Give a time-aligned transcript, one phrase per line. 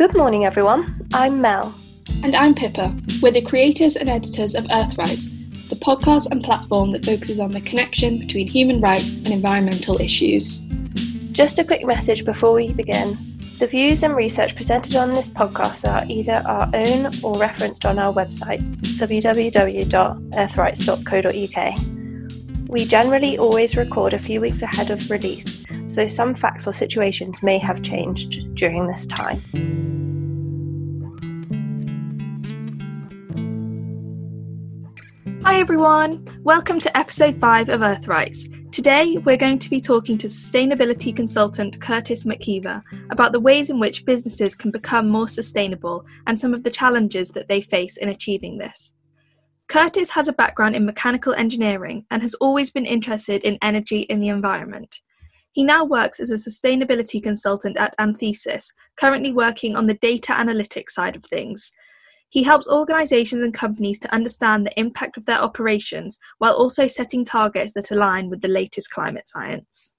[0.00, 0.98] Good morning, everyone.
[1.12, 1.74] I'm Mel.
[2.22, 2.96] And I'm Pippa.
[3.20, 5.28] We're the creators and editors of Earthrights,
[5.68, 10.62] the podcast and platform that focuses on the connection between human rights and environmental issues.
[11.32, 13.18] Just a quick message before we begin.
[13.58, 17.98] The views and research presented on this podcast are either our own or referenced on
[17.98, 18.62] our website,
[18.96, 21.89] www.earthrights.co.uk.
[22.70, 27.42] We generally always record a few weeks ahead of release, so some facts or situations
[27.42, 29.42] may have changed during this time.
[35.42, 38.48] Hi everyone, welcome to episode 5 of Earthrights.
[38.70, 43.80] Today we're going to be talking to sustainability consultant Curtis MacGeever about the ways in
[43.80, 48.10] which businesses can become more sustainable and some of the challenges that they face in
[48.10, 48.92] achieving this.
[49.70, 54.18] Curtis has a background in mechanical engineering and has always been interested in energy in
[54.18, 54.96] the environment.
[55.52, 60.90] He now works as a sustainability consultant at Anthesis, currently working on the data analytics
[60.90, 61.70] side of things.
[62.30, 67.24] He helps organizations and companies to understand the impact of their operations while also setting
[67.24, 69.94] targets that align with the latest climate science.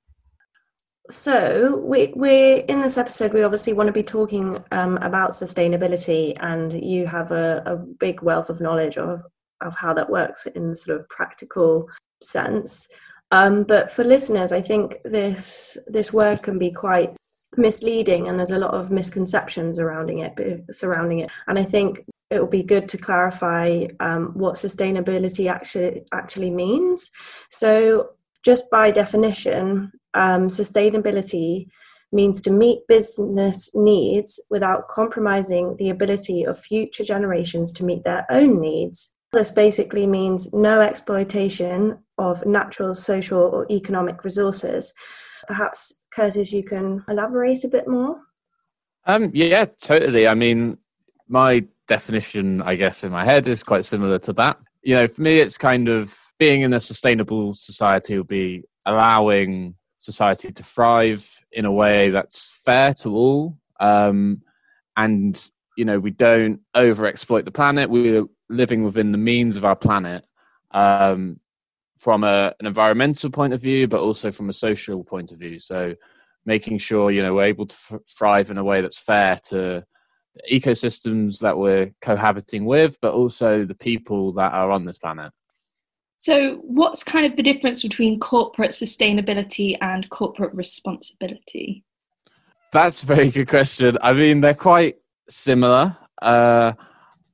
[1.10, 6.36] So, we, we're in this episode, we obviously want to be talking um, about sustainability,
[6.42, 9.24] and you have a, a big wealth of knowledge of,
[9.62, 11.90] of how that works in sort of practical
[12.22, 12.88] sense.
[13.32, 17.16] Um, but for listeners, I think this this word can be quite
[17.56, 20.34] misleading, and there's a lot of misconceptions surrounding it.
[20.70, 26.04] Surrounding it, and I think it will be good to clarify um, what sustainability actually
[26.14, 27.10] actually means.
[27.50, 28.12] So,
[28.44, 31.68] just by definition, um, sustainability
[32.12, 38.26] means to meet business needs without compromising the ability of future generations to meet their
[38.30, 44.94] own needs this basically means no exploitation of natural, social, or economic resources.
[45.48, 48.20] Perhaps, Curtis, you can elaborate a bit more?
[49.06, 50.28] Um, yeah, totally.
[50.28, 50.78] I mean,
[51.28, 54.60] my definition, I guess, in my head is quite similar to that.
[54.84, 59.76] You know, for me, it's kind of being in a sustainable society will be allowing
[59.98, 63.58] society to thrive in a way that's fair to all.
[63.80, 64.42] Um,
[64.98, 67.90] and, you know, we don't over exploit the planet.
[67.90, 70.26] We living within the means of our planet
[70.72, 71.40] um,
[71.98, 75.60] from a, an environmental point of view, but also from a social point of view.
[75.60, 75.96] So
[76.46, 79.84] making sure you know we're able to f- thrive in a way that's fair to
[80.34, 85.32] the ecosystems that we're cohabiting with, but also the people that are on this planet.
[86.18, 91.84] So, what's kind of the difference between corporate sustainability and corporate responsibility?
[92.72, 93.98] That's a very good question.
[94.02, 94.98] I mean, they're quite
[95.30, 95.98] similar.
[96.22, 96.74] Uh,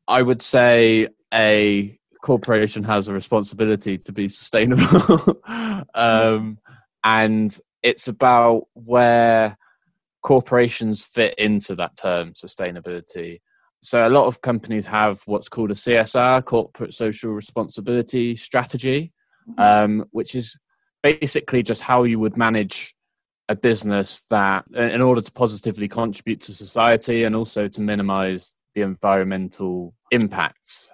[0.07, 5.41] I would say a corporation has a responsibility to be sustainable.
[5.93, 6.57] um,
[7.03, 9.57] and it's about where
[10.23, 13.39] corporations fit into that term, sustainability.
[13.81, 19.13] So, a lot of companies have what's called a CSR, corporate social responsibility strategy,
[19.57, 20.59] um, which is
[21.03, 22.95] basically just how you would manage
[23.47, 28.83] a business that, in order to positively contribute to society and also to minimize the
[28.83, 30.91] environmental impacts.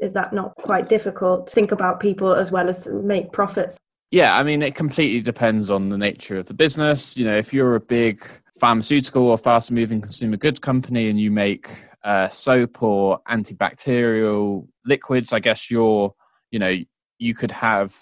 [0.00, 3.78] Is that not quite difficult to think about people as well as make profits?
[4.10, 7.14] Yeah, I mean, it completely depends on the nature of the business.
[7.16, 8.26] You know, if you're a big
[8.58, 11.68] pharmaceutical or fast moving consumer goods company and you make
[12.02, 16.14] uh, soap or antibacterial liquids, I guess you're,
[16.50, 16.76] you know,
[17.18, 17.94] you could have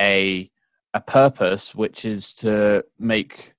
[0.00, 0.50] a
[0.94, 3.52] a purpose which is to make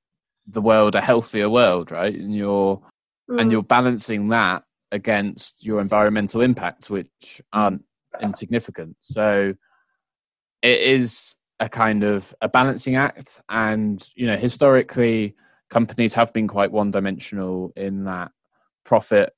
[0.47, 2.15] the world a healthier world, right?
[2.15, 2.81] And you're
[3.29, 3.39] mm.
[3.39, 4.64] and you're balancing that
[4.95, 7.83] against your environmental impacts, which aren't
[8.21, 8.95] insignificant.
[9.01, 9.53] So
[10.61, 13.41] it is a kind of a balancing act.
[13.49, 15.35] And, you know, historically,
[15.69, 18.31] companies have been quite one dimensional in that
[18.85, 19.31] profit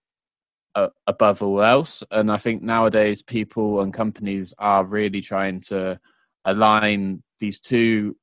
[0.75, 2.03] uh, above all else.
[2.12, 6.00] And I think nowadays, people and companies are really trying to
[6.46, 8.16] align these two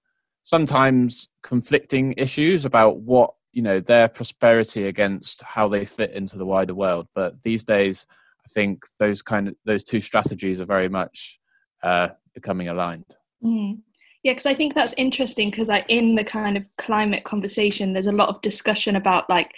[0.45, 6.47] sometimes conflicting issues about what you know their prosperity against how they fit into the
[6.47, 7.09] wider world.
[7.15, 8.07] But these days
[8.45, 11.39] i think those kind of those two strategies are very much
[11.83, 13.05] uh, becoming aligned.
[13.43, 13.79] Mm.
[14.23, 18.07] yeah because i think that's interesting because like in the kind of climate conversation there's
[18.07, 19.51] a lot of discussion about like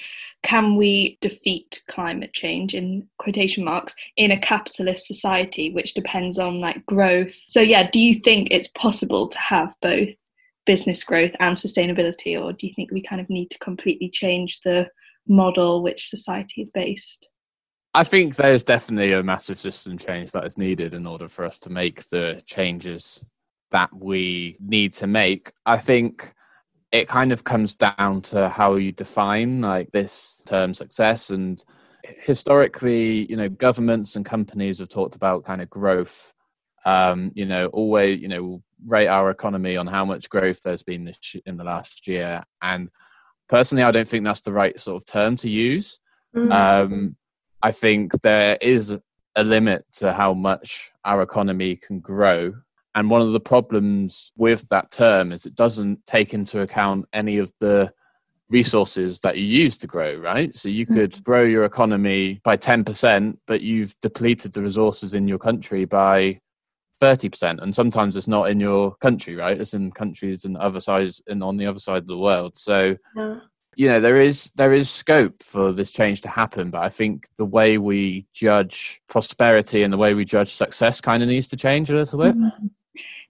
[0.42, 6.60] can we defeat climate change in quotation marks in a capitalist society which depends on
[6.60, 7.34] like growth.
[7.46, 10.14] So yeah do you think it's possible to have both
[10.66, 14.60] business growth and sustainability, or do you think we kind of need to completely change
[14.60, 14.88] the
[15.28, 17.28] model which society is based?
[17.94, 21.58] I think there's definitely a massive system change that is needed in order for us
[21.60, 23.24] to make the changes
[23.70, 25.50] that we need to make.
[25.64, 26.34] I think
[26.92, 31.64] it kind of comes down to how you define like this term success and
[32.20, 36.32] historically you know governments and companies have talked about kind of growth
[36.86, 41.04] um, you know always you know rate our economy on how much growth there's been
[41.04, 42.90] this in the last year and
[43.48, 45.98] personally i don't think that's the right sort of term to use
[46.34, 46.52] mm-hmm.
[46.52, 47.16] um,
[47.62, 48.96] i think there is
[49.34, 52.54] a limit to how much our economy can grow
[52.94, 57.38] and one of the problems with that term is it doesn't take into account any
[57.38, 57.92] of the
[58.48, 60.54] resources that you use to grow, right?
[60.54, 61.22] So you could mm.
[61.24, 66.40] grow your economy by 10%, but you've depleted the resources in your country by
[67.00, 67.62] 30%.
[67.62, 69.60] And sometimes it's not in your country, right?
[69.60, 72.56] It's in countries and other sides and on the other side of the world.
[72.56, 73.40] So yeah.
[73.74, 77.28] you know, there is there is scope for this change to happen, but I think
[77.36, 81.56] the way we judge prosperity and the way we judge success kind of needs to
[81.56, 82.36] change a little bit.
[82.36, 82.66] Mm-hmm.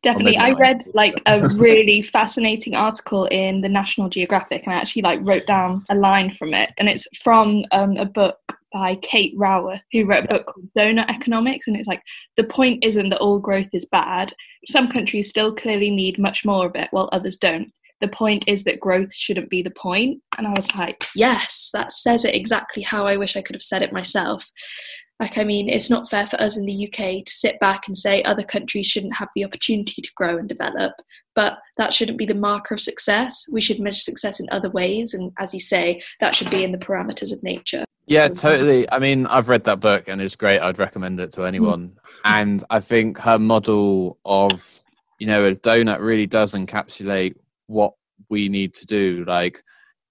[0.03, 0.37] Definitely.
[0.37, 5.19] I read like a really fascinating article in the National Geographic and I actually like
[5.23, 8.39] wrote down a line from it and it's from um, a book
[8.77, 11.67] by Kate Raworth, who wrote a book called Doughnut Economics.
[11.67, 12.03] And it's like
[12.37, 14.35] the point isn't that all growth is bad.
[14.69, 17.73] Some countries still clearly need much more of it, while others don't.
[18.03, 20.21] The point is that growth shouldn't be the point.
[20.37, 23.63] And I was like, yes, that says it exactly how I wish I could have
[23.63, 24.51] said it myself.
[25.19, 27.97] Like, I mean, it's not fair for us in the UK to sit back and
[27.97, 30.93] say other countries shouldn't have the opportunity to grow and develop,
[31.35, 33.47] but that shouldn't be the marker of success.
[33.51, 35.15] We should measure success in other ways.
[35.15, 37.85] And as you say, that should be in the parameters of nature.
[38.07, 38.91] Yeah, totally.
[38.93, 40.61] I mean, I've read that book and it's great.
[40.61, 41.47] I'd recommend it to hmm.
[41.47, 41.99] anyone.
[42.25, 44.83] and I think her model of,
[45.19, 47.37] you know, a donut really does encapsulate
[47.69, 47.95] what
[48.29, 49.25] we need to do.
[49.27, 49.63] Like,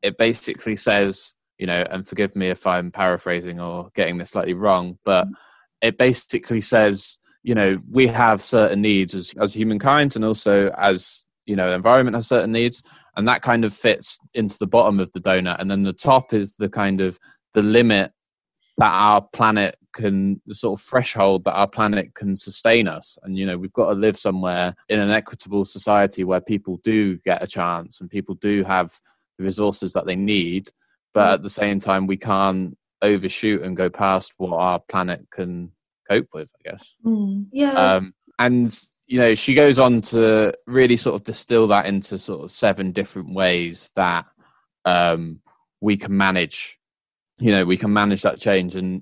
[0.02, 4.54] it basically says, you know, and forgive me if I'm paraphrasing or getting this slightly
[4.54, 5.34] wrong, but mm.
[5.81, 11.25] it basically says, you know, we have certain needs as, as humankind and also as,
[11.46, 12.81] you know, environment has certain needs.
[13.16, 15.60] And that kind of fits into the bottom of the donut.
[15.60, 17.19] And then the top is the kind of
[17.54, 18.12] the limit
[18.78, 23.38] that our planet can the sort of threshold that our planet can sustain us and
[23.38, 27.42] you know we've got to live somewhere in an equitable society where people do get
[27.42, 29.00] a chance and people do have
[29.38, 30.69] the resources that they need
[31.15, 35.71] but at the same time we can't overshoot and go past what our planet can
[36.09, 36.94] cope with i guess.
[37.03, 37.47] Mm.
[37.51, 37.71] yeah.
[37.71, 38.71] Um, and
[39.07, 42.91] you know she goes on to really sort of distill that into sort of seven
[42.91, 44.25] different ways that
[44.83, 45.39] um,
[45.81, 46.77] we can manage
[47.39, 48.75] you know we can manage that change.
[48.75, 49.01] And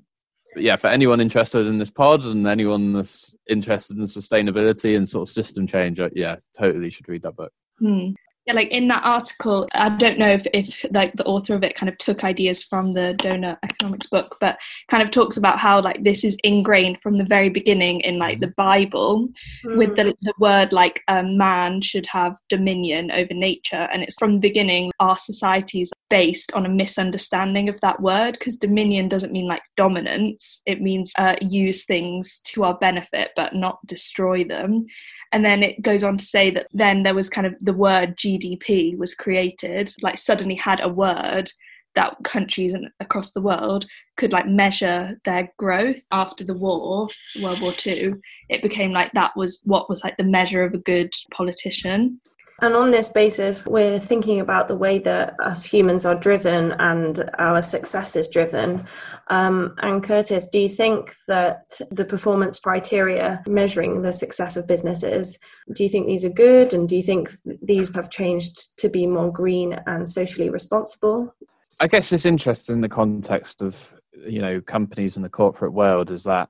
[0.56, 5.28] yeah for anyone interested in this pod and anyone that's interested in sustainability and sort
[5.28, 7.52] of system change yeah totally should read that book.
[7.80, 8.12] Hmm
[8.46, 11.76] yeah like in that article i don't know if, if like the author of it
[11.76, 14.58] kind of took ideas from the donut economics book but
[14.90, 18.40] kind of talks about how like this is ingrained from the very beginning in like
[18.40, 19.28] the bible
[19.66, 19.78] mm.
[19.78, 23.88] with the, the word like um, man should have dominion over nature.
[23.92, 28.56] And it's from the beginning our societies based on a misunderstanding of that word because
[28.56, 30.62] dominion doesn't mean like dominance.
[30.66, 34.86] It means uh, use things to our benefit but not destroy them.
[35.32, 38.16] And then it goes on to say that then there was kind of the word
[38.40, 41.52] GDP was created, like suddenly had a word
[41.96, 43.86] that countries across the world
[44.18, 47.08] could like measure their growth after the war
[47.42, 48.14] world war ii
[48.50, 52.20] it became like that was what was like the measure of a good politician
[52.62, 57.30] and on this basis, we're thinking about the way that us humans are driven and
[57.38, 58.88] our success is driven.
[59.28, 65.40] Um, and Curtis, do you think that the performance criteria measuring the success of businesses,
[65.74, 66.74] do you think these are good?
[66.74, 67.30] And do you think
[67.62, 71.34] these have changed to be more green and socially responsible?
[71.80, 73.94] I guess it's interesting in the context of
[74.26, 76.50] you know companies in the corporate world is that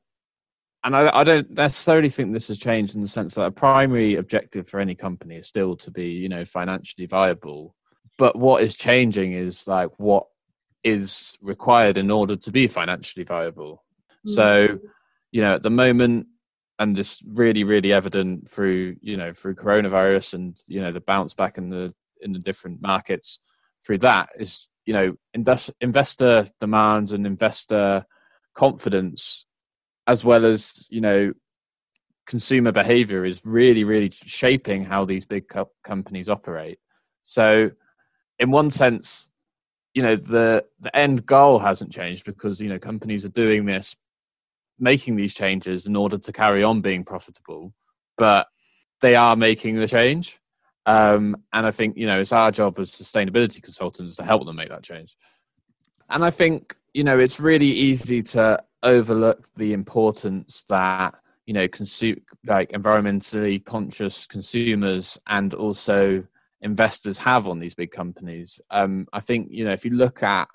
[0.83, 4.15] and I, I, don't necessarily think this has changed in the sense that a primary
[4.15, 7.75] objective for any company is still to be, you know, financially viable.
[8.17, 10.27] But what is changing is like what
[10.83, 13.83] is required in order to be financially viable.
[14.27, 14.31] Mm-hmm.
[14.31, 14.79] So,
[15.31, 16.27] you know, at the moment,
[16.79, 21.33] and this really, really evident through, you know, through coronavirus and you know the bounce
[21.33, 23.39] back in the in the different markets
[23.85, 28.05] through that is, you know, indus- investor demands and investor
[28.55, 29.45] confidence
[30.07, 31.33] as well as you know
[32.25, 36.79] consumer behavior is really really shaping how these big co- companies operate.
[37.23, 37.71] So
[38.39, 39.29] in one sense
[39.93, 43.95] you know the the end goal hasn't changed because you know companies are doing this
[44.79, 47.73] making these changes in order to carry on being profitable
[48.17, 48.47] but
[49.01, 50.39] they are making the change.
[50.85, 54.57] Um, and i think you know it's our job as sustainability consultants to help them
[54.57, 55.15] make that change.
[56.09, 61.67] And i think you know it's really easy to overlook the importance that you know
[61.67, 66.23] consume like environmentally conscious consumers and also
[66.61, 68.61] investors have on these big companies.
[68.71, 70.47] Um, I think you know if you look at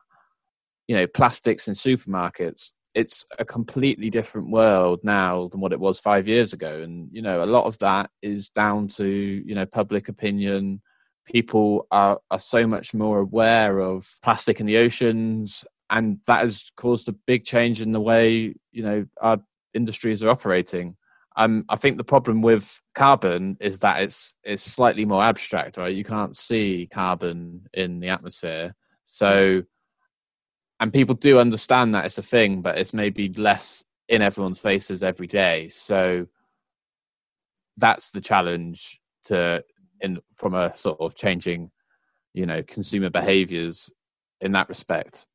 [0.86, 5.98] you know plastics in supermarkets, it's a completely different world now than what it was
[5.98, 9.66] five years ago, and you know a lot of that is down to you know
[9.66, 10.82] public opinion.
[11.26, 16.70] People are are so much more aware of plastic in the oceans, and that has
[16.76, 19.38] caused a big change in the way you know our
[19.74, 20.96] industries are operating.
[21.36, 25.94] Um, I think the problem with carbon is that it's it's slightly more abstract, right?
[25.94, 29.62] You can't see carbon in the atmosphere, so
[30.80, 35.02] and people do understand that it's a thing, but it's maybe less in everyone's faces
[35.02, 35.68] every day.
[35.68, 36.26] So
[37.76, 39.62] that's the challenge to
[40.00, 41.70] in from a sort of changing,
[42.32, 43.92] you know, consumer behaviors
[44.40, 45.26] in that respect.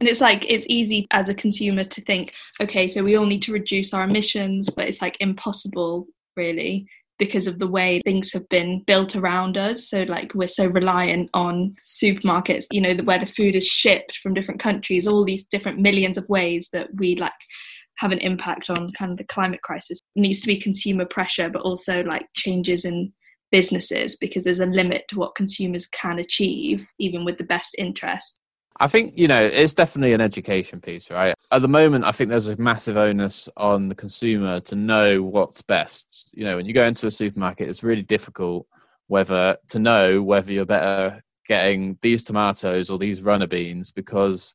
[0.00, 3.42] And it's like it's easy as a consumer to think, okay, so we all need
[3.42, 6.06] to reduce our emissions, but it's like impossible
[6.36, 6.86] really
[7.18, 9.88] because of the way things have been built around us.
[9.88, 14.34] So, like, we're so reliant on supermarkets, you know, where the food is shipped from
[14.34, 17.32] different countries, all these different millions of ways that we like
[17.96, 19.98] have an impact on kind of the climate crisis.
[20.14, 23.12] It needs to be consumer pressure, but also like changes in
[23.50, 28.38] businesses because there's a limit to what consumers can achieve, even with the best interest.
[28.78, 31.34] I think, you know, it's definitely an education piece, right?
[31.50, 35.62] At the moment, I think there's a massive onus on the consumer to know what's
[35.62, 36.32] best.
[36.34, 38.66] You know, when you go into a supermarket, it's really difficult
[39.06, 44.54] whether to know whether you're better getting these tomatoes or these runner beans because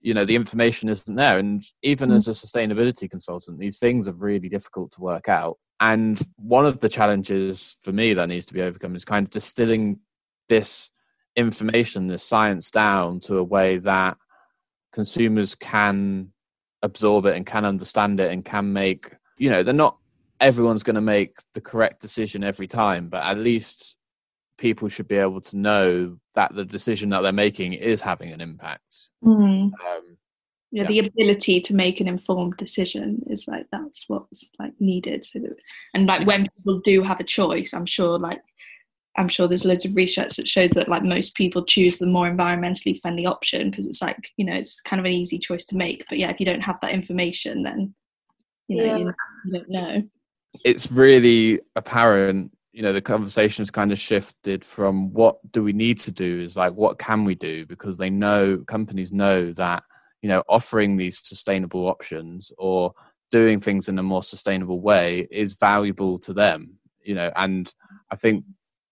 [0.00, 2.16] you know the information isn't there and even mm.
[2.16, 6.80] as a sustainability consultant these things are really difficult to work out and one of
[6.80, 10.00] the challenges for me that needs to be overcome is kind of distilling
[10.48, 10.90] this
[11.36, 14.16] information, the science down to a way that
[14.92, 16.32] consumers can
[16.82, 19.96] absorb it and can understand it and can make, you know, they're not
[20.40, 23.94] everyone's going to make the correct decision every time, but at least
[24.58, 28.40] people should be able to know that the decision that they're making is having an
[28.40, 29.10] impact.
[29.24, 29.70] Mm.
[29.72, 29.72] Um,
[30.72, 35.24] yeah, yeah, the ability to make an informed decision is like that's what's like needed.
[35.24, 35.56] So that,
[35.94, 38.40] and like when people do have a choice, I'm sure like
[39.16, 42.30] I'm sure there's loads of research that shows that like most people choose the more
[42.30, 45.76] environmentally friendly option because it's like you know it's kind of an easy choice to
[45.76, 46.04] make.
[46.08, 47.94] But yeah, if you don't have that information, then
[48.68, 48.96] you know yeah.
[48.96, 49.14] you,
[49.46, 50.02] you don't know.
[50.64, 52.52] It's really apparent.
[52.72, 56.40] You know, the conversation has kind of shifted from what do we need to do
[56.40, 59.82] is like what can we do because they know companies know that
[60.22, 62.94] you know offering these sustainable options or
[63.30, 67.74] doing things in a more sustainable way is valuable to them you know and
[68.10, 68.44] i think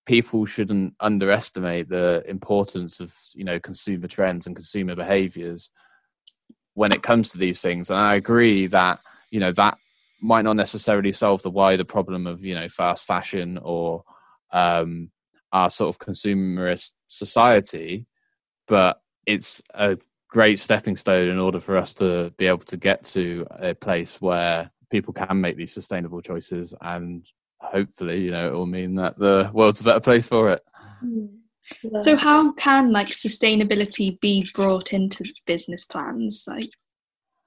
[0.06, 5.70] people shouldn't underestimate the importance of you know consumer trends and consumer behaviors
[6.74, 7.90] when it comes to these things.
[7.90, 9.78] And i agree that you know that
[10.20, 14.04] might not necessarily solve the wider problem of you know fast fashion or
[14.52, 15.10] um,
[15.52, 18.06] our sort of consumerist society
[18.68, 19.96] but it's a
[20.28, 24.20] great stepping stone in order for us to be able to get to a place
[24.20, 27.26] where people can make these sustainable choices and
[27.60, 30.60] hopefully, you know, it will mean that the world's a better place for it.
[32.00, 36.44] So, how can like sustainability be brought into business plans?
[36.46, 36.70] Like,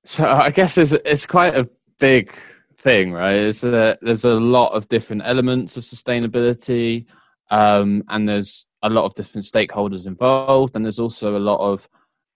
[0.05, 2.33] so I guess it's it's quite a big
[2.77, 3.35] thing, right?
[3.35, 7.05] It's a, there's a lot of different elements of sustainability,
[7.51, 11.87] um, and there's a lot of different stakeholders involved, and there's also a lot of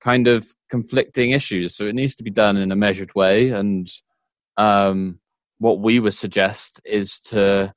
[0.02, 1.76] kind of conflicting issues.
[1.76, 3.90] So it needs to be done in a measured way, and
[4.58, 5.20] um,
[5.60, 7.74] what we would suggest is to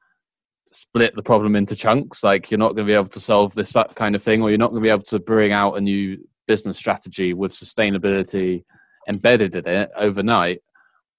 [0.71, 2.23] split the problem into chunks.
[2.23, 4.51] Like you're not going to be able to solve this that kind of thing, or
[4.51, 8.65] you're not going to be able to bring out a new business strategy with sustainability
[9.09, 10.63] embedded in it overnight.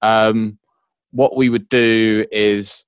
[0.02, 0.58] Um,
[1.12, 2.86] what we would do is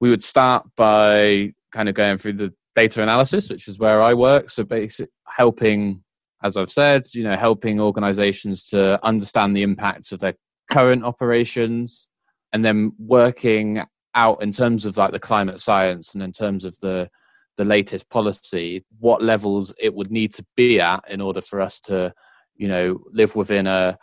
[0.00, 4.14] we would start by kind of going through the data analysis, which is where I
[4.14, 4.50] work.
[4.50, 6.02] So, basically, helping,
[6.42, 10.34] as I've said, you know, helping organizations to understand the impacts of their
[10.70, 12.09] current operations,
[12.52, 13.82] and then working
[14.14, 17.08] out in terms of like the climate science and in terms of the
[17.56, 21.80] the latest policy what levels it would need to be at in order for us
[21.80, 22.12] to
[22.56, 23.98] you know live within a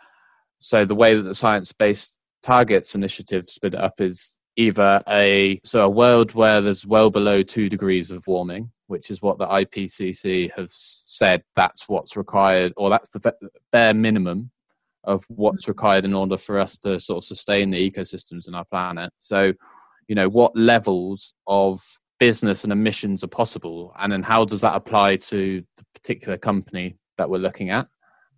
[0.58, 5.60] so the way that the science based targets initiative split it up is either a
[5.64, 9.46] so a world where there's well below two degrees of warming which is what the
[9.46, 13.32] ipcc have said that's what's required or that's the
[13.72, 14.50] bare minimum
[15.04, 18.64] of what's required in order for us to sort of sustain the ecosystems in our
[18.64, 19.10] planet.
[19.20, 19.52] So,
[20.08, 21.80] you know, what levels of
[22.18, 26.96] business and emissions are possible, and then how does that apply to the particular company
[27.16, 27.86] that we're looking at?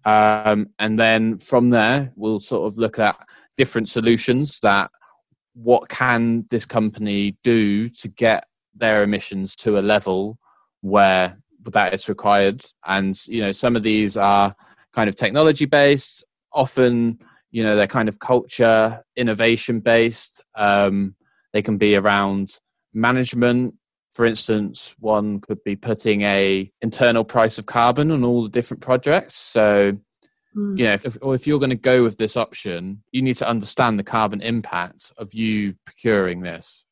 [0.04, 3.16] Um, and then from there, we'll sort of look at
[3.56, 4.90] different solutions that
[5.54, 10.38] what can this company do to get their emissions to a level
[10.80, 12.64] where that it's required.
[12.86, 14.54] And you know, some of these are
[14.94, 16.24] kind of technology based.
[16.52, 20.42] Often, you know, they're kind of culture innovation based.
[20.54, 21.14] Um,
[21.52, 22.59] they can be around
[22.95, 23.75] management.
[24.11, 28.83] For instance, one could be putting a internal price of carbon on all the different
[28.83, 29.37] projects.
[29.37, 29.97] So
[30.57, 30.78] Mm.
[30.78, 33.49] You know, if, or if you're going to go with this option, you need to
[33.49, 36.85] understand the carbon impact of you procuring this.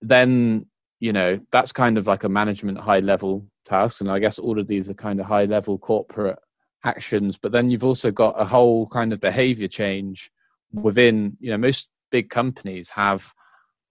[0.00, 0.66] Then,
[1.00, 4.00] you know, that's kind of like a management high level task.
[4.00, 6.38] And I guess all of these are kind of high level corporate
[6.84, 7.38] actions.
[7.38, 10.30] But then you've also got a whole kind of behavior change
[10.72, 13.32] within, you know, most big companies have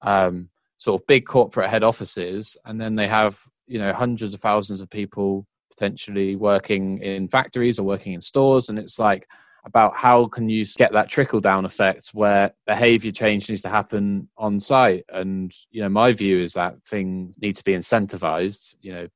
[0.01, 4.39] um, sort of big corporate head offices and then they have, you know, hundreds of
[4.39, 9.27] thousands of people potentially working in factories or working in stores and it's like
[9.65, 14.29] about how can you get that trickle down effect where behavior change needs to happen
[14.37, 18.93] on site and you know my view is that things need to be incentivized you
[18.93, 19.07] know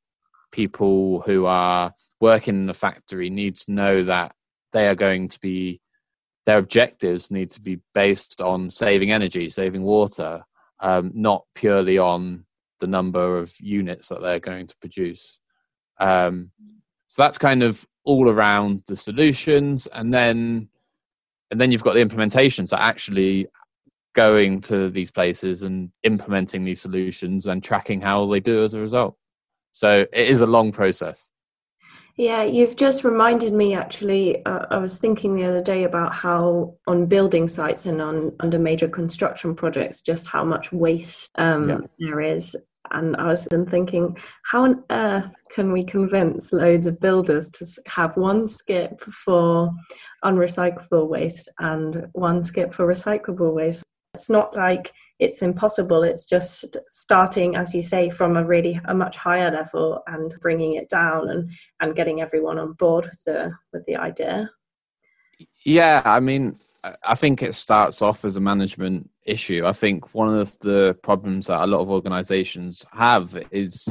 [0.52, 4.34] people who are working in a factory need to know that
[4.72, 5.80] they are going to be
[6.46, 10.44] their objectives need to be based on saving energy saving water
[10.82, 12.46] um, not purely on
[12.80, 15.40] the number of units that they're going to produce
[16.00, 16.52] um,
[17.10, 20.70] so that's kind of all around the solutions, and then
[21.52, 22.68] and then you've got the implementation.
[22.68, 23.48] So actually
[24.14, 28.80] going to these places and implementing these solutions and tracking how they do as a
[28.80, 29.16] result.
[29.72, 31.32] So it is a long process.
[32.20, 34.46] Yeah, you've just reminded me actually.
[34.46, 38.60] Uh, I was thinking the other day about how on building sites and on under
[38.60, 41.78] major construction projects, just how much waste um, yeah.
[41.98, 42.58] there is
[42.92, 47.66] and I was then thinking, how on earth can we convince loads of builders to
[47.90, 49.72] have one skip for
[50.24, 53.84] unrecyclable waste and one skip for recyclable waste?
[54.20, 56.04] It's not like it's impossible.
[56.04, 60.74] It's just starting, as you say, from a really a much higher level and bringing
[60.74, 64.52] it down and and getting everyone on board with the with the idea.
[65.66, 66.54] Yeah, I mean,
[67.04, 69.66] I think it starts off as a management issue.
[69.66, 73.88] I think one of the problems that a lot of organizations have is,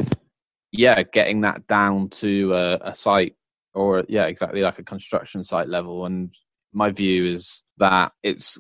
[0.73, 3.35] yeah, getting that down to a, a site
[3.73, 6.05] or, yeah, exactly like a construction site level.
[6.05, 6.35] And
[6.73, 8.59] my view is that it's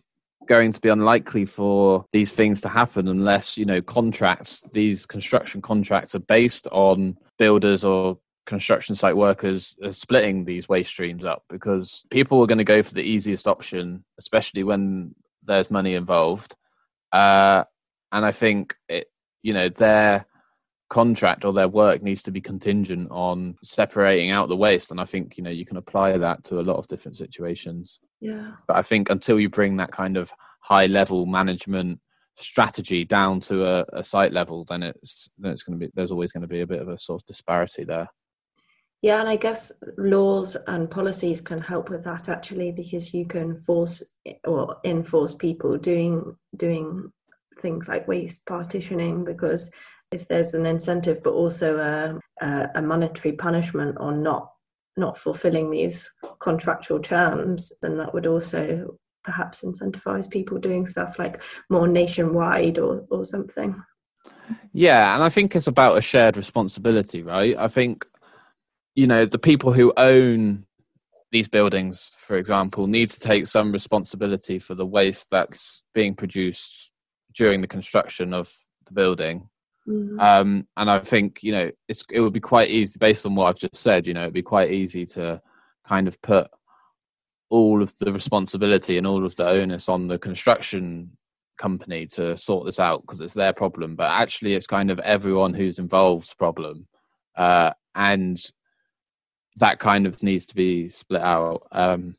[0.49, 5.63] going to be unlikely for these things to happen unless, you know, contracts, these construction
[5.63, 11.45] contracts are based on builders or construction site workers are splitting these waste streams up
[11.51, 16.57] because people are going to go for the easiest option, especially when there's money involved.
[17.13, 17.65] Uh,
[18.11, 19.11] and I think it,
[19.43, 20.27] you know, their
[20.88, 24.90] contract or their work needs to be contingent on separating out the waste.
[24.90, 28.01] And I think you know you can apply that to a lot of different situations.
[28.20, 28.53] Yeah.
[28.66, 32.01] But I think until you bring that kind of high level management
[32.37, 36.12] strategy down to a, a site level, then it's then it's going to be there's
[36.12, 38.09] always going to be a bit of a sort of disparity there.
[39.01, 43.55] Yeah, and I guess laws and policies can help with that actually, because you can
[43.55, 44.03] force
[44.44, 47.12] or enforce people doing doing
[47.61, 49.24] things like waste partitioning.
[49.24, 49.72] Because
[50.11, 51.79] if there's an incentive, but also
[52.40, 54.51] a, a, monetary punishment on not
[54.97, 61.40] not fulfilling these contractual terms, then that would also perhaps incentivize people doing stuff like
[61.71, 63.81] more nationwide or, or something.
[64.73, 67.57] Yeah, and I think it's about a shared responsibility, right?
[67.57, 68.07] I think
[68.94, 70.64] you know the people who own
[71.31, 76.90] these buildings for example need to take some responsibility for the waste that's being produced
[77.35, 78.51] during the construction of
[78.87, 79.49] the building
[79.88, 80.20] mm-hmm.
[80.20, 81.70] um, and i think you know
[82.11, 84.42] it would be quite easy based on what i've just said you know it'd be
[84.42, 85.40] quite easy to
[85.87, 86.48] kind of put
[87.51, 91.11] all of the responsibility and all of the onus on the construction
[91.57, 95.55] company to sort this out because it's their problem but actually it's kind of everyone
[95.55, 96.87] who's involved's problem
[97.37, 98.51] uh, and
[99.59, 101.66] that kind of needs to be split out.
[101.72, 102.16] Um,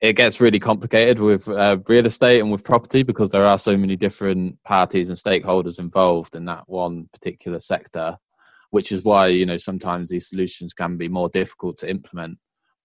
[0.00, 3.76] it gets really complicated with uh, real estate and with property because there are so
[3.76, 8.16] many different parties and stakeholders involved in that one particular sector,
[8.70, 12.38] which is why you know sometimes these solutions can be more difficult to implement.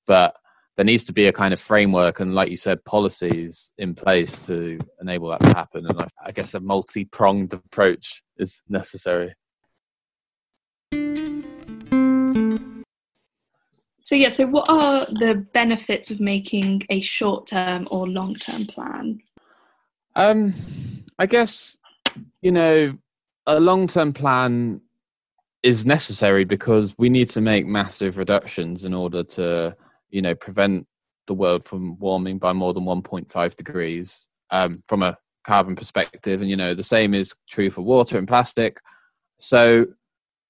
[0.06, 0.36] But
[0.75, 4.39] there needs to be a kind of framework and, like you said, policies in place
[4.39, 5.86] to enable that to happen.
[5.88, 9.34] And I, I guess a multi-pronged approach is necessary.
[14.06, 19.20] So yeah, so what are the benefits of making a short-term or long-term plan?
[20.15, 20.54] Um,
[21.18, 21.78] I guess
[22.41, 22.98] you know
[23.48, 24.82] a long-term plan
[25.63, 29.76] is necessary because we need to make massive reductions in order to
[30.12, 30.86] you know prevent
[31.26, 36.50] the world from warming by more than 1.5 degrees um, from a carbon perspective and
[36.50, 38.80] you know the same is true for water and plastic
[39.39, 39.86] so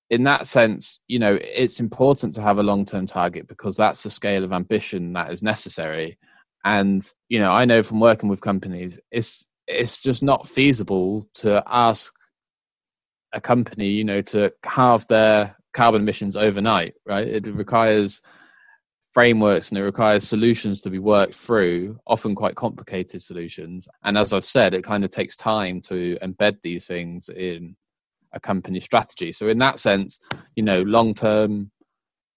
[0.10, 4.04] in that sense, you know, it's important to have a long term target because that's
[4.04, 6.18] the scale of ambition that is necessary.
[6.64, 11.64] And, you know, I know from working with companies, it's it's just not feasible to
[11.66, 12.14] ask
[13.34, 17.28] a company, you know, to halve their carbon emissions overnight, right?
[17.28, 18.22] It requires
[19.14, 23.88] frameworks and it requires solutions to be worked through, often quite complicated solutions.
[24.04, 27.76] And as I've said, it kind of takes time to embed these things in
[28.36, 29.32] a company strategy.
[29.32, 30.20] So, in that sense,
[30.56, 31.72] you know, long term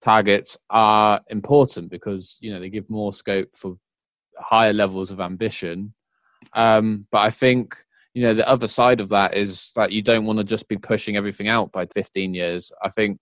[0.01, 3.75] targets are important because, you know, they give more scope for
[4.37, 5.93] higher levels of ambition.
[6.53, 7.75] Um, but I think,
[8.13, 10.77] you know, the other side of that is that you don't want to just be
[10.77, 12.71] pushing everything out by 15 years.
[12.81, 13.19] I think,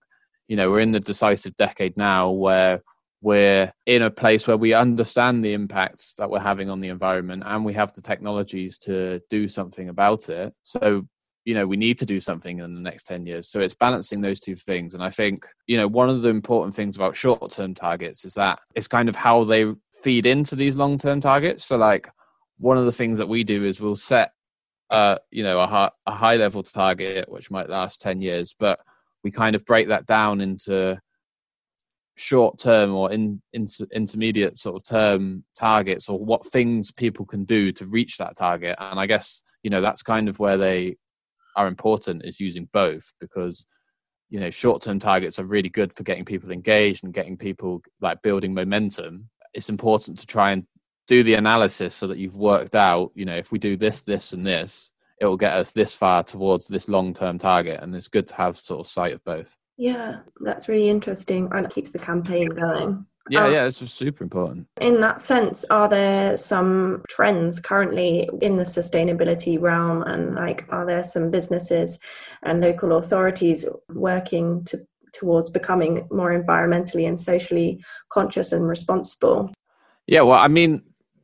[0.47, 2.81] you know, we're in the decisive decade now where
[3.21, 7.43] we're in a place where we understand the impacts that we're having on the environment
[7.45, 11.05] and we have the technologies to do something about it so
[11.47, 13.47] you know we need to do something in the next 10 years.
[13.47, 14.93] So it's balancing those two things.
[14.93, 18.33] And i think you know one of the important things about short term targets is
[18.33, 21.63] that it's kind of how they feed into these long term targets.
[21.63, 22.09] So like
[22.57, 24.31] one of the things that we do is we'll set
[24.89, 28.79] uh you know a high, a high level target which might last 10 years but
[29.23, 30.99] we kind of break that down into
[32.15, 37.45] short term or in, in, intermediate sort of term targets or what things people can
[37.45, 38.75] do to reach that target.
[38.79, 40.97] And i guess you know that's kind of where they
[41.57, 43.65] are important is using both because
[44.29, 47.81] you know short term targets are really good for getting people engaged and getting people
[47.99, 50.65] like building momentum it's important to try and
[51.07, 54.33] do the analysis so that you've worked out you know if we do this this
[54.33, 58.07] and this it will get us this far towards this long term target and it's
[58.07, 61.91] good to have sort of sight of both yeah, that's really interesting and it keeps
[61.91, 63.05] the campaign going.
[63.29, 64.67] Yeah, um, yeah, it's super important.
[64.79, 70.85] In that sense, are there some trends currently in the sustainability realm and like are
[70.85, 71.99] there some businesses
[72.43, 79.51] and local authorities working to towards becoming more environmentally and socially conscious and responsible?
[80.05, 80.83] Yeah, well, I mean,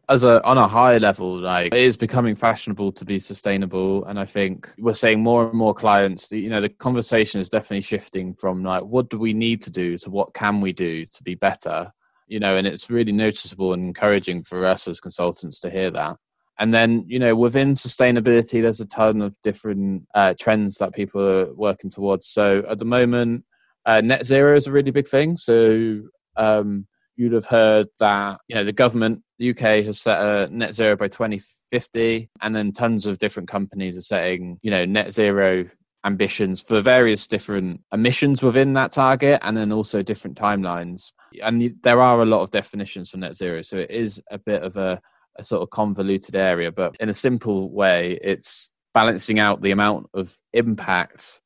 [0.10, 4.06] as a on a high level like it is becoming fashionable to be sustainable.
[4.06, 7.82] And i think we're seeing more and more clients you know the conversation is definitely
[7.82, 11.24] shifting from like what do we need to do to what can we do to
[11.24, 11.92] be better?
[12.28, 16.18] You know and it's really noticeable and encouraging for us as consultants to hear that.
[16.60, 21.22] And then you know within sustainability there's a ton of different uh, trends that people
[21.22, 22.28] are working towards.
[22.28, 23.46] So at the moment
[23.86, 25.38] uh, net zero is a really big thing.
[25.38, 26.02] So
[26.36, 30.74] um, you'd have heard that you know the government the UK has set a net
[30.74, 35.66] zero by 2050, and then tons of different companies are setting, you know, net zero
[36.06, 41.12] ambitions for various different emissions within that target and then also different timelines.
[41.42, 43.62] And there are a lot of definitions for net zero.
[43.62, 45.02] So it is a bit of a,
[45.38, 50.08] a sort of convoluted area, but in a simple way, it's balancing out the amount
[50.14, 51.42] of impact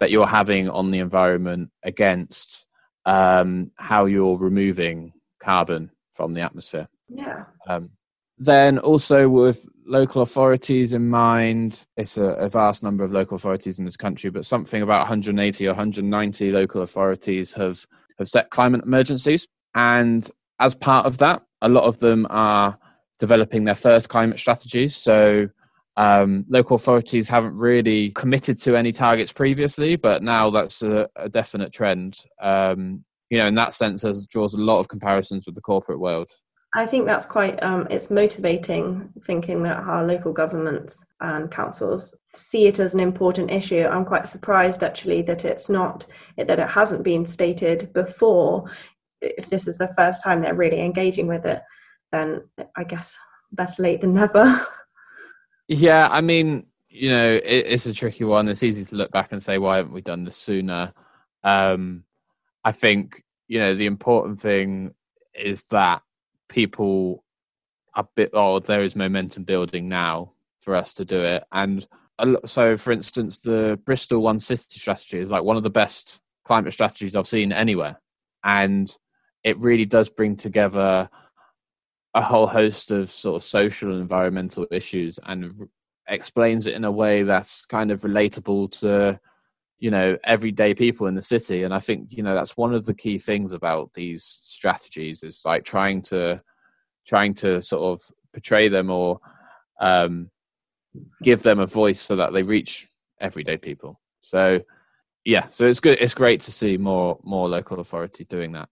[0.00, 2.66] that you're having on the environment against
[3.04, 6.88] um, how you're removing carbon from the atmosphere.
[7.08, 7.44] Yeah.
[7.68, 7.90] Um,
[8.38, 13.78] then also with local authorities in mind, it's a, a, vast number of local authorities
[13.78, 17.86] in this country, but something about 180 or 190 local authorities have,
[18.18, 19.48] have set climate emergencies.
[19.74, 22.78] And as part of that, a lot of them are
[23.18, 24.96] developing their first climate strategies.
[24.96, 25.48] So
[25.96, 31.28] um, local authorities haven't really committed to any targets previously, but now that's a, a
[31.28, 32.18] definite trend.
[32.40, 36.28] Um, you know, in that sense, draws a lot of comparisons with the corporate world.
[36.76, 42.66] I think that's quite um, it's motivating thinking that our local governments and councils see
[42.66, 43.86] it as an important issue.
[43.86, 46.04] I'm quite surprised actually that it's not
[46.36, 48.70] that it hasn't been stated before.
[49.22, 51.62] If this is the first time they're really engaging with it,
[52.12, 53.18] then I guess
[53.50, 54.60] better late than never.
[55.68, 58.48] Yeah, I mean, you know, it, it's a tricky one.
[58.48, 60.92] It's easy to look back and say, why haven't we done this sooner?
[61.42, 62.04] Um,
[62.64, 64.94] I think you know the important thing
[65.34, 66.02] is that
[66.48, 67.24] people
[67.94, 71.44] a bit oh there is momentum building now for us to do it.
[71.52, 71.86] And
[72.44, 76.72] so for instance the bristol one city strategy is like one of the best climate
[76.72, 78.00] strategies i've seen anywhere.
[78.44, 78.90] And
[79.44, 81.08] it really does bring together
[82.14, 85.68] a whole host of sort of social and environmental issues and
[86.08, 89.20] explains it in a way that's kind of relatable to
[89.78, 91.62] you know everyday people in the city.
[91.62, 95.42] And i think you know that's one of the key things about these strategies is
[95.44, 96.40] like trying to
[97.06, 98.00] trying to sort of
[98.32, 99.20] portray them or
[99.80, 100.30] um,
[101.22, 102.88] give them a voice so that they reach
[103.20, 104.00] everyday people.
[104.22, 104.60] So
[105.24, 108.68] yeah so it's good it's great to see more more local authorities doing that.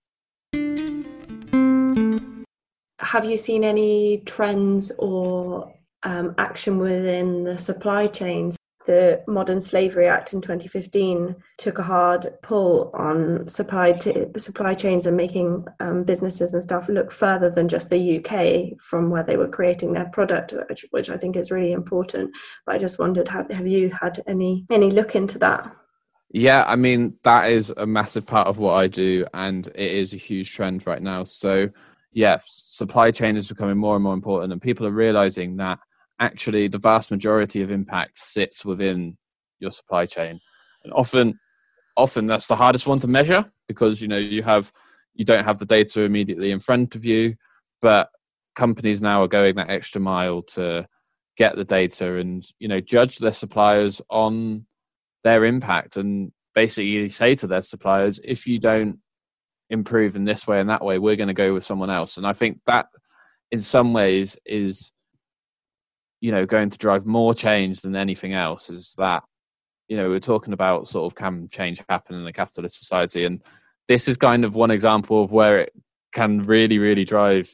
[3.00, 10.06] Have you seen any trends or um, action within the supply chains the Modern Slavery
[10.06, 16.04] Act in 2015 took a hard pull on supply t- supply chains and making um,
[16.04, 20.06] businesses and stuff look further than just the UK from where they were creating their
[20.06, 22.32] product, which, which I think is really important.
[22.66, 25.74] But I just wondered, have, have you had any any look into that?
[26.30, 30.12] Yeah, I mean that is a massive part of what I do, and it is
[30.12, 31.24] a huge trend right now.
[31.24, 31.70] So,
[32.12, 35.78] yeah, supply chain is becoming more and more important, and people are realizing that
[36.18, 39.16] actually the vast majority of impact sits within
[39.58, 40.40] your supply chain.
[40.84, 41.38] And often
[41.96, 44.72] often that's the hardest one to measure because you know you have
[45.14, 47.34] you don't have the data immediately in front of you
[47.80, 48.08] but
[48.56, 50.86] companies now are going that extra mile to
[51.36, 54.66] get the data and you know judge their suppliers on
[55.22, 58.98] their impact and basically say to their suppliers if you don't
[59.70, 62.16] improve in this way and that way we're going to go with someone else.
[62.16, 62.86] And i think that
[63.50, 64.92] in some ways is
[66.24, 69.22] you know going to drive more change than anything else is that
[69.88, 73.26] you know we're talking about sort of can change happen in a capitalist society.
[73.26, 73.42] And
[73.88, 75.74] this is kind of one example of where it
[76.14, 77.50] can really really drive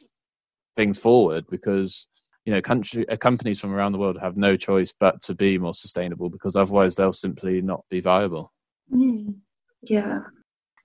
[0.77, 2.07] things forward because
[2.45, 5.57] you know country uh, companies from around the world have no choice but to be
[5.57, 8.53] more sustainable because otherwise they'll simply not be viable.
[8.89, 9.35] Mm.
[9.81, 10.19] yeah.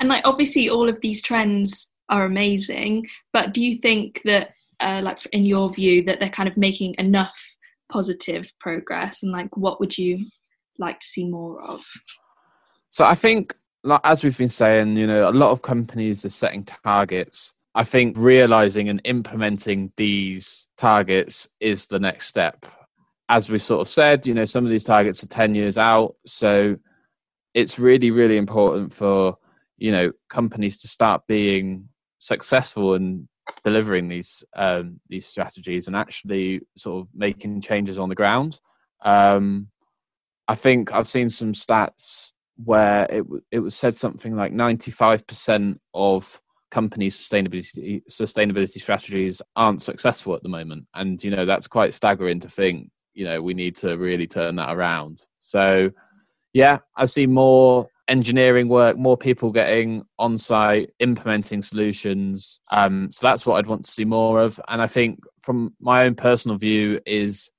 [0.01, 5.01] And like obviously all of these trends are amazing but do you think that uh,
[5.03, 7.56] like in your view that they're kind of making enough
[7.89, 10.27] positive progress and like what would you
[10.79, 11.85] like to see more of?
[12.91, 16.31] So i think like, as we've been saying you know a lot of companies are
[16.31, 17.55] setting targets.
[17.75, 22.65] I think realizing and implementing these targets is the next step.
[23.29, 26.17] As we've sort of said you know some of these targets are 10 years out
[26.27, 26.77] so
[27.55, 29.37] it's really really important for
[29.79, 33.29] you know companies to start being successful and
[33.67, 38.61] delivering these um, these strategies and actually sort of making changes on the ground.
[39.05, 39.71] Um,
[40.47, 42.31] I think I've seen some stats
[42.65, 49.43] where it it was said something like ninety five percent of companies' sustainability sustainability strategies
[49.57, 52.89] aren't successful at the moment, and you know that's quite staggering to think.
[53.15, 55.27] You know we need to really turn that around.
[55.41, 55.91] So
[56.53, 62.61] yeah, I've seen more engineering work, more people getting on site, implementing solutions.
[62.71, 64.61] Um, so that's what I'd want to see more of.
[64.69, 67.51] And I think from my own personal view is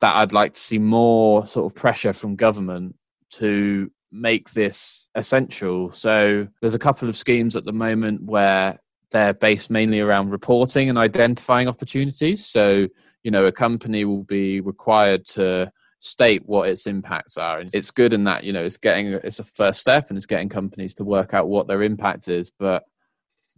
[0.00, 2.96] that I'd like to see more sort of pressure from government
[3.30, 5.90] to make this essential.
[5.92, 8.78] So there's a couple of schemes at the moment where
[9.10, 12.46] they're based mainly around reporting and identifying opportunities.
[12.46, 12.88] So,
[13.22, 15.72] you know, a company will be required to
[16.04, 17.58] state what its impacts are.
[17.58, 20.26] And it's good in that you know it's getting it's a first step and it's
[20.26, 22.52] getting companies to work out what their impact is.
[22.58, 22.84] But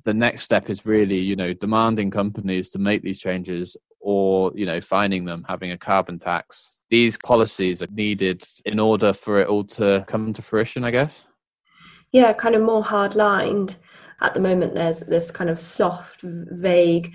[0.05, 4.65] the next step is really you know demanding companies to make these changes or you
[4.65, 6.79] know finding them having a carbon tax.
[6.89, 11.27] These policies are needed in order for it all to come to fruition i guess.
[12.13, 13.77] Yeah kind of more hard lined
[14.21, 17.13] at the moment there's this kind of soft vague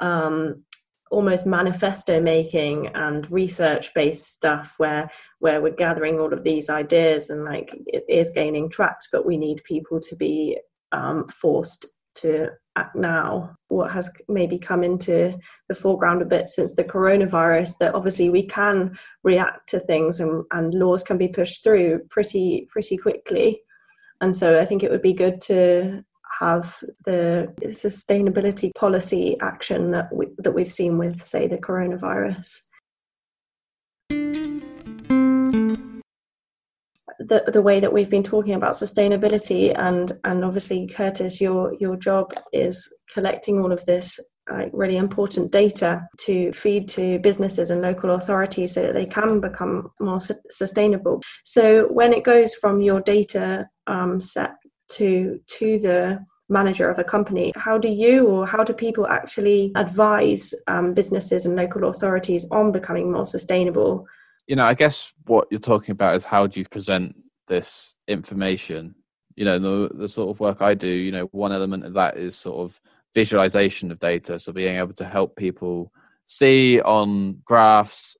[0.00, 0.64] um,
[1.10, 7.30] almost manifesto making and research based stuff where where we're gathering all of these ideas
[7.30, 10.58] and like it is gaining traction but we need people to be
[10.92, 13.56] um, forced to act now.
[13.68, 18.44] What has maybe come into the foreground a bit since the coronavirus that obviously we
[18.44, 23.62] can react to things and, and laws can be pushed through pretty pretty quickly.
[24.20, 26.04] And so i think it would be good to
[26.38, 32.60] have the sustainability policy action that we, that we've seen with, say, the coronavirus.
[37.18, 41.96] The, the way that we've been talking about sustainability and and obviously Curtis your your
[41.96, 44.18] job is collecting all of this
[44.50, 49.40] uh, really important data to feed to businesses and local authorities so that they can
[49.40, 51.20] become more su- sustainable.
[51.44, 54.54] So when it goes from your data um, set
[54.90, 57.52] to to the manager of a company.
[57.56, 62.72] How do you or how do people actually advise um, businesses and local authorities on
[62.72, 64.06] becoming more sustainable?
[64.46, 67.14] You know i guess what you're talking about is how do you present
[67.46, 68.94] this information?
[69.36, 72.16] You know the, the sort of work i do you know one element of that
[72.16, 72.80] is sort of
[73.14, 74.38] visualization of data.
[74.38, 75.92] So being able to help people
[76.26, 78.16] see on graphs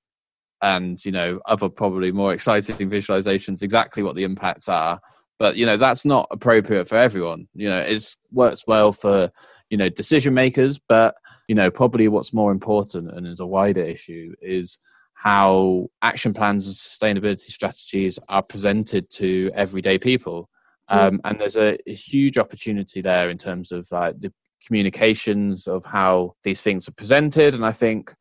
[0.63, 5.01] and you know other probably more exciting visualizations exactly what the impacts are
[5.41, 7.49] but you know that's not appropriate for everyone.
[7.55, 9.33] You know it works well for
[9.71, 11.17] you know decision makers but
[11.49, 14.79] you know probably what's more important and is a wider issue is
[15.15, 20.49] how action plans and sustainability strategies are presented to everyday people.
[20.89, 20.99] Hmm.
[20.99, 24.33] um, and there's a, a, huge opportunity there in terms of like the
[24.67, 27.55] communications of how these things are presented.
[27.55, 28.15] And i think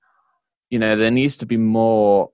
[0.70, 2.30] you know there needs to be more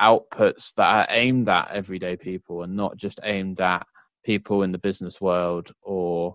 [0.00, 3.86] outputs that are aimed at everyday people and not just aimed at
[4.26, 6.34] people in the business world or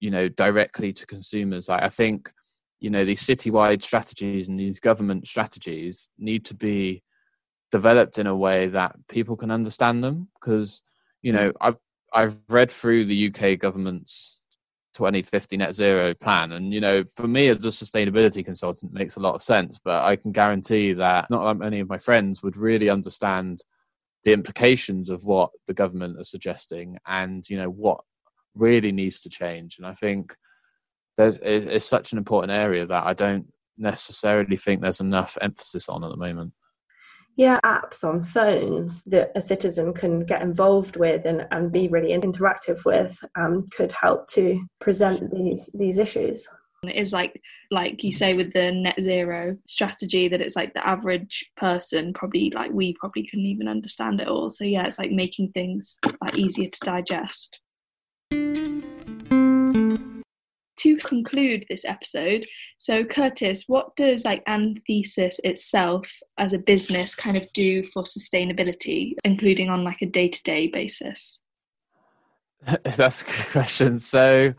[0.00, 1.68] you know directly to consumers.
[1.68, 2.30] I, I think
[2.80, 7.02] you know these citywide strategies and these government strategies need to be
[7.70, 10.28] developed in a way that people can understand them.
[10.40, 10.82] Because
[11.22, 11.76] you know i've
[12.12, 14.40] i've read through the uk government's
[14.94, 19.16] 2050 net zero plan and you know for me as a sustainability consultant it makes
[19.16, 22.56] a lot of sense but i can guarantee that not many of my friends would
[22.56, 23.62] really understand
[24.24, 28.00] the implications of what the government are suggesting and you know what
[28.54, 29.78] really needs to change.
[29.78, 30.34] And i think
[31.16, 33.46] there's it's such an important area that i don't
[33.80, 36.52] necessarily think there's enough emphasis on at the moment.
[37.36, 42.10] Yeah apps on phones that a citizen can get involved with and, and be really
[42.12, 46.48] interactive with um, could help to present these these issues
[46.88, 47.40] is like
[47.70, 52.50] like you say with the net zero strategy that it's like the average person probably
[52.54, 56.34] like we probably couldn't even understand it all so yeah it's like making things like
[56.36, 57.58] easier to digest
[60.80, 62.46] to conclude this episode,
[62.78, 69.12] so Curtis, what does like Anthesis itself as a business kind of do for sustainability,
[69.24, 71.40] including on like a day-to-day basis?
[72.82, 73.98] That's a good question.
[73.98, 74.54] So,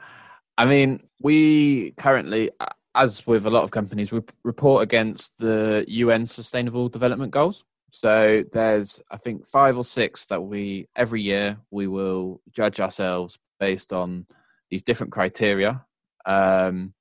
[0.61, 2.51] I mean, we currently,
[2.93, 7.63] as with a lot of companies, we report against the UN Sustainable Development Goals.
[7.89, 13.39] So there's, I think, five or six that we every year we will judge ourselves
[13.59, 14.27] based on
[14.69, 15.83] these different criteria.
[16.27, 16.93] Um,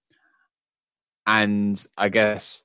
[1.27, 2.65] and I guess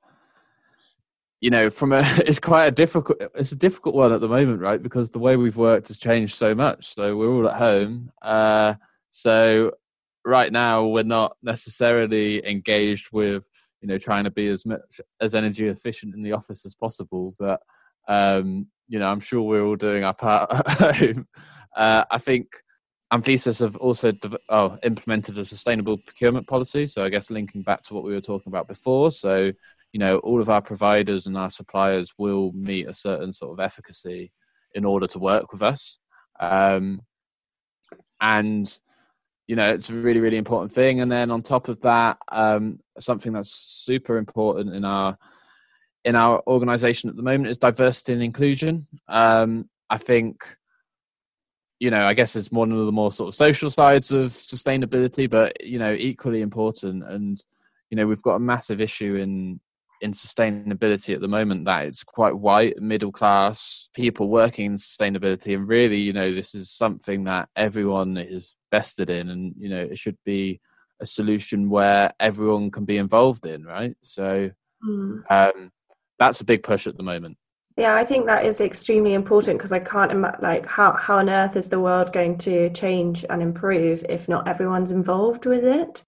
[1.42, 4.62] you know from a it's quite a difficult it's a difficult one at the moment
[4.62, 4.82] right?
[4.82, 6.86] Because the way we've worked has changed so much.
[6.86, 8.14] So we're all at home.
[8.22, 8.76] Uh,
[9.10, 9.74] so
[10.26, 13.48] right now we're not necessarily engaged with
[13.82, 17.34] you know trying to be as much as energy efficient in the office as possible
[17.40, 17.62] but
[18.08, 21.28] um, you know i'm sure we're all doing our part at home
[21.76, 22.48] uh, i think
[23.12, 24.14] Anthesis have also
[24.50, 26.88] oh, implemented a sustainable procurement policy.
[26.88, 29.12] So I guess linking back to what we were talking about before.
[29.12, 29.54] So
[29.96, 33.64] you know, all of our providers and our suppliers will meet a certain sort of
[33.64, 34.34] efficacy
[34.74, 36.00] in order to work with us.
[36.38, 37.00] Um,
[38.20, 38.68] and
[39.48, 41.02] you know, it's a really, really important thing.
[41.02, 45.18] And then on top of that, um, something that's super important in our
[46.04, 48.88] in our organization at the moment is diversity and inclusion.
[49.08, 50.58] Um, I think
[51.80, 55.30] you know, I guess it's one of the more sort of social sides of sustainability,
[55.30, 57.04] but you know, equally important.
[57.04, 57.38] And
[57.90, 59.60] you know, we've got a massive issue in
[60.02, 65.56] in sustainability at the moment that it's quite white, middle class people working in sustainability,
[65.56, 69.82] and really, you know, this is something that everyone is vested in, and you know,
[69.82, 70.60] it should be
[71.00, 73.96] a solution where everyone can be involved in, right?
[74.02, 74.52] So,
[74.86, 75.32] mm.
[75.32, 75.72] um,
[76.20, 77.38] that's a big push at the moment.
[77.78, 81.30] Yeah, I think that is extremely important because I can't imagine like how how on
[81.30, 86.06] earth is the world going to change and improve if not everyone's involved with it.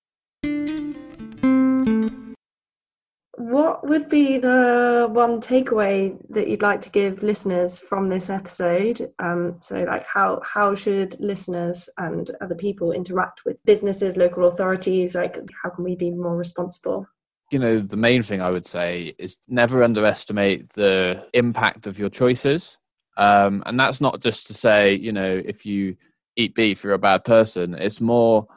[3.40, 9.12] What would be the one takeaway that you'd like to give listeners from this episode?
[9.20, 15.14] Um, so, like, how how should listeners and other people interact with businesses, local authorities?
[15.14, 17.08] Like, how can we be more responsible?
[17.52, 22.10] you know, the main thing I would say is never underestimate the impact of your
[22.10, 22.78] choices.
[23.16, 25.96] Um, and that's not just to say, you know, if you
[26.36, 27.74] eat beef, you're a bad person.
[27.74, 28.48] It's more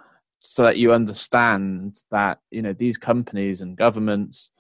[0.41, 4.51] so that you understand that, you know, these companies and governments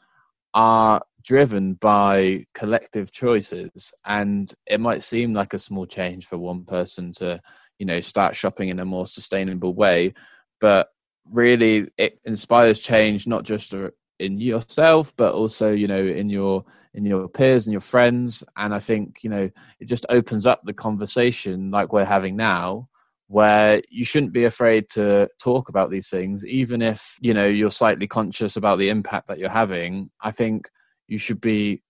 [0.55, 3.93] are driven by collective choices.
[4.05, 7.41] And it might seem like a small change for one person to,
[7.79, 10.15] you know, start shopping in a more sustainable way.
[10.61, 10.89] But
[11.31, 13.75] really, it inspires change not just
[14.21, 18.75] in yourself but also you know in your in your peers and your friends and
[18.75, 22.87] i think you know it just opens up the conversation like we're having now
[23.31, 27.71] where you shouldn't be afraid to talk about these things even if you know you're
[27.71, 30.69] slightly conscious about the impact that you're having i think
[31.07, 31.81] you should be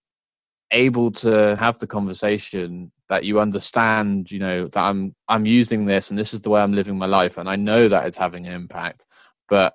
[0.70, 6.10] able to have the conversation that you understand you know that i'm i'm using this
[6.10, 8.46] and this is the way i'm living my life and i know that it's having
[8.46, 9.06] an impact
[9.48, 9.72] but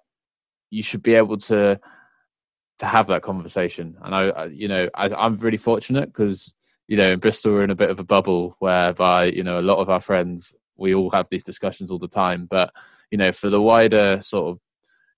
[0.69, 1.79] you should be able to
[2.77, 3.97] to have that conversation.
[4.01, 6.53] And I, you know, I, I'm really fortunate because
[6.87, 9.61] you know in Bristol we're in a bit of a bubble whereby you know a
[9.61, 12.47] lot of our friends we all have these discussions all the time.
[12.49, 12.73] But
[13.11, 14.59] you know, for the wider sort of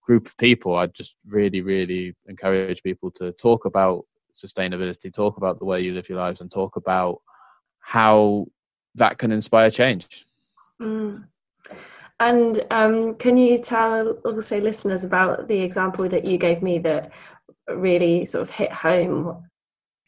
[0.03, 5.59] group of people, I just really, really encourage people to talk about sustainability, talk about
[5.59, 7.21] the way you live your lives, and talk about
[7.79, 8.47] how
[8.95, 10.25] that can inspire change.
[10.81, 11.25] Mm.
[12.19, 17.11] And um, can you tell also listeners about the example that you gave me that
[17.67, 19.43] really sort of hit home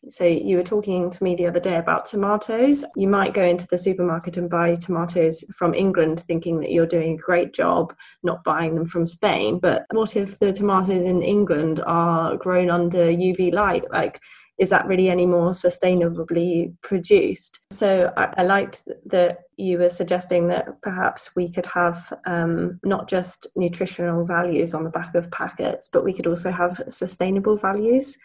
[0.08, 2.86] So, you were talking to me the other day about tomatoes.
[2.96, 7.14] You might go into the supermarket and buy tomatoes from England thinking that you're doing
[7.14, 7.94] a great job
[8.24, 9.60] not buying them from Spain.
[9.60, 13.84] But what if the tomatoes in England are grown under UV light?
[13.92, 14.20] Like,
[14.60, 17.62] is that really any more sustainably produced?
[17.72, 23.10] So I, I liked that you were suggesting that perhaps we could have um, not
[23.10, 28.18] just nutritional values on the back of packets, but we could also have sustainable values.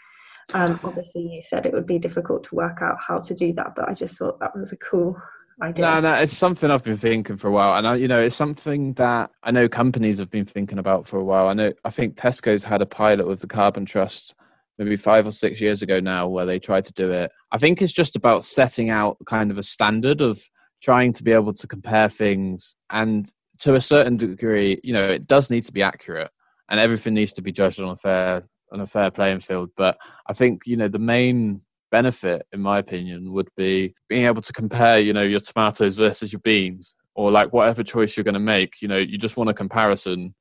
[0.53, 3.74] Um, obviously, you said it would be difficult to work out how to do that,
[3.74, 5.16] but I just thought that was a cool
[5.62, 5.86] idea.
[5.86, 8.36] No, no, it's something I've been thinking for a while, and I, you know, it's
[8.36, 11.49] something that I know companies have been thinking about for a while.
[11.49, 14.34] I know, I think Tesco's had a pilot with the Carbon Trust
[14.78, 17.30] maybe five or six years ago now where they tried to do it.
[17.53, 20.42] I think it's just about setting out kind of a standard of
[20.82, 25.26] trying to be able to compare things and to a certain degree, you know, it
[25.26, 26.30] does need to be accurate
[26.68, 28.42] and everything needs to be judged on a fair
[28.75, 29.70] on a fair playing field.
[29.77, 29.97] But
[30.27, 34.53] I think, you know, the main benefit, in my opinion, would be being able to
[34.53, 38.41] compare, you know, your tomatoes versus your beans or like whatever choice you're going to
[38.41, 38.83] make.
[38.83, 40.35] You know, you just want a comparison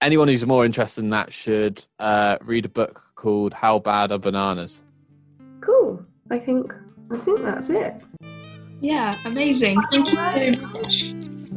[0.00, 4.18] anyone who's more interested in that should uh, read a book called How Bad Are
[4.18, 4.82] Bananas?
[5.60, 6.04] Cool.
[6.30, 6.72] I think
[7.10, 7.94] I think that's it.
[8.80, 9.80] Yeah, amazing.
[9.90, 11.04] Thank you very much.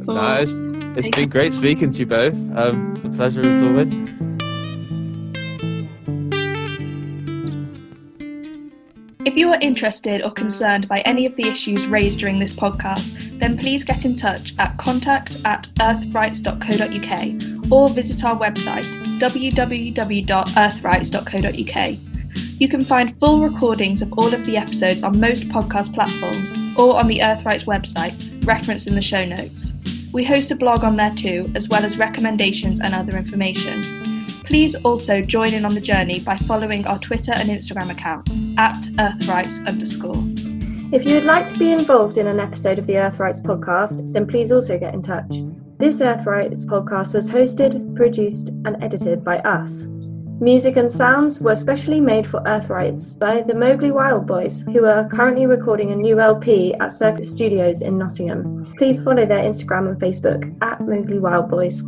[0.06, 0.54] No, it's,
[0.96, 2.34] it's been great speaking to you both.
[2.56, 3.92] Um, it's a pleasure as always.
[9.26, 13.38] If you are interested or concerned by any of the issues raised during this podcast,
[13.38, 18.86] then please get in touch at contact at earthrights.co.uk or visit our website
[19.20, 21.98] www.earthrights.co.uk.
[22.58, 26.98] You can find full recordings of all of the episodes on most podcast platforms or
[26.98, 29.74] on the Earthrights website, referenced in the show notes.
[30.14, 34.09] We host a blog on there too, as well as recommendations and other information.
[34.50, 38.82] Please also join in on the journey by following our Twitter and Instagram accounts at
[38.98, 40.20] earthrights underscore.
[40.92, 44.26] If you would like to be involved in an episode of the Earthrights podcast, then
[44.26, 45.36] please also get in touch.
[45.78, 49.86] This Earthrights podcast was hosted, produced, and edited by us.
[50.40, 55.08] Music and sounds were specially made for Earthrights by the Mowgli Wild Boys, who are
[55.08, 58.64] currently recording a new LP at Circuit Studios in Nottingham.
[58.76, 61.84] Please follow their Instagram and Facebook at Mowgli Wild Boys.